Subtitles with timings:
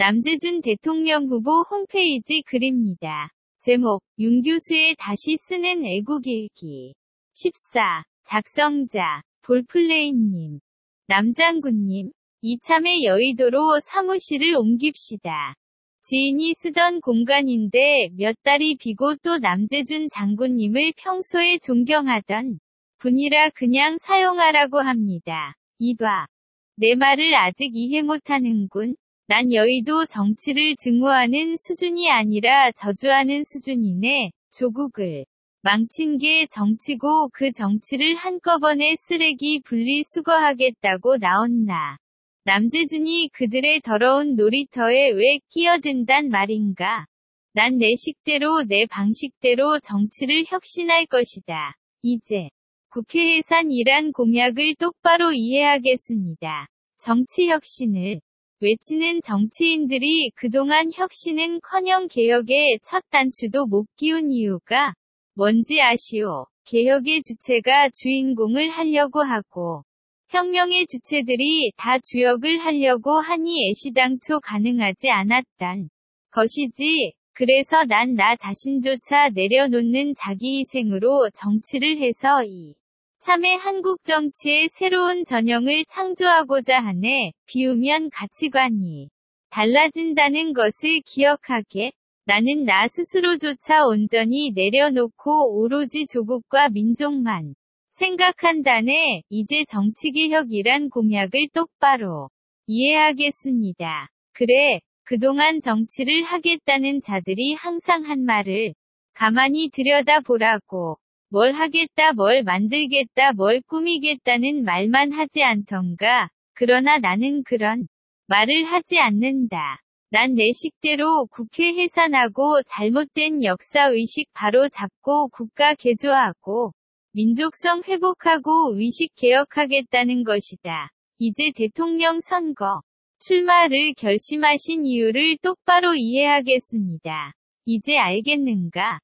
[0.00, 3.30] 남재준 대통령 후보 홈페이지 글입니다.
[3.58, 6.94] 제목, 윤 교수의 다시 쓰는 애국일기.
[7.34, 8.04] 14.
[8.22, 10.60] 작성자, 볼플레이님.
[11.08, 12.12] 남장군님.
[12.42, 15.56] 이참에 여의도로 사무실을 옮깁시다.
[16.02, 22.60] 지인이 쓰던 공간인데 몇 달이 비고 또 남재준 장군님을 평소에 존경하던
[22.98, 25.56] 분이라 그냥 사용하라고 합니다.
[25.80, 26.28] 이봐.
[26.76, 28.94] 내 말을 아직 이해 못하는군.
[29.30, 34.30] 난 여의도 정치를 증오하는 수준이 아니라 저주하는 수준이네.
[34.50, 35.26] 조국을
[35.60, 41.98] 망친 게 정치고 그 정치를 한꺼번에 쓰레기 분리 수거하겠다고 나왔나.
[42.44, 47.04] 남재준이 그들의 더러운 놀이터에 왜 끼어든단 말인가.
[47.52, 51.74] 난 내 식대로 내 방식대로 정치를 혁신할 것이다.
[52.00, 52.48] 이제
[52.88, 56.68] 국회 해산이란 공약을 똑바로 이해하겠습니다.
[56.98, 58.22] 정치 혁신을
[58.60, 64.94] 외치는 정치인들이 그동안 혁신은 커녕 개혁의 첫 단추도 못 끼운 이유가
[65.34, 66.46] 뭔지 아시오?
[66.64, 69.84] 개혁의 주체가 주인공을 하려고 하고
[70.30, 75.88] 혁명의 주체들이 다 주역을 하려고 하니 애시당초 가능하지 않았단
[76.32, 77.12] 것이지.
[77.34, 82.74] 그래서 난 나 자신조차 내려놓는 자기 희생으로 정치를 해서 이
[83.20, 87.32] 참의 한국 정치의 새로운 전형을 창조하고자 하네.
[87.46, 89.08] 비우면 가치관이
[89.50, 91.92] 달라진다는 것을 기억하게.
[92.26, 97.54] 나는 나 스스로조차 온전히 내려놓고 오로지 조국과 민족만
[97.90, 99.22] 생각한다네.
[99.30, 102.30] 이제 정치개혁이란 공약을 똑바로
[102.66, 104.08] 이해하겠습니다.
[104.32, 108.74] 그래, 그동안 정치를 하겠다는 자들이 항상 한 말을
[109.14, 110.98] 가만히 들여다보라고.
[111.30, 116.30] 뭘 하겠다 뭘 만들겠다 뭘 꾸미겠다는 말만 하지 않던가.
[116.54, 117.86] 그러나 나는 그런
[118.28, 119.80] 말을 하지 않는다.
[120.10, 126.72] 난 내 식대로 국회 해산하고 잘못된 역사의식 바로 잡고 국가 개조하고
[127.12, 130.88] 민족성 회복하고 의식 개혁하겠다는 것이다.
[131.18, 132.80] 이제 대통령 선거
[133.18, 137.32] 출마를 결심하신 이유를 똑바로 이해하겠습니다.
[137.66, 139.00] 이제 알겠는가?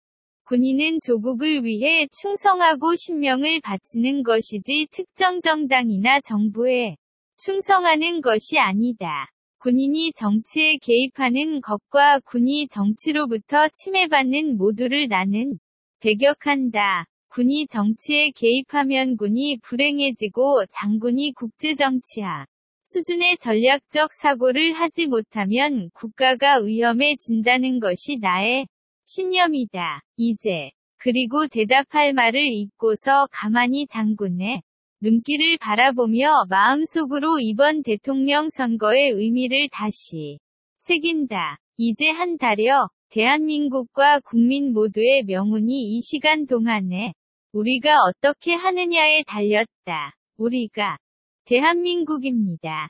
[0.47, 6.97] 군인은 조국을 위해 충성하고 신명을 바치는 것이지 특정 정당이나 정부에
[7.39, 9.31] 충성하는 것이 아니다.
[9.61, 15.59] 군인이 정치에 개입하는 것과 군이 정치로부터 침해받는 모두를 나는
[16.01, 17.07] 배격한다.
[17.29, 22.47] 군이 정치에 개입하면 군이 불행해지고 장군이 국제정치학
[22.85, 28.67] 수준의 전략적 사고를 하지 못하면 국가가 위험해진다는 것이 나의
[29.07, 30.03] 신념이다.
[30.17, 34.63] 이제 그리고 대답할 말을 잊고서 가만히 장군의
[35.01, 40.39] 눈길을 바라보며 마음속으로 이번 대통령 선거의 의미를 다시
[40.79, 41.59] 새긴다.
[41.77, 47.13] 이제 한 달여 대한민국과 국민 모두의 명운이 이 시간 동안에
[47.53, 50.15] 우리가 어떻게 하느냐에 달렸다.
[50.39, 50.97] 우리가
[51.45, 52.89] 대한민국입니다.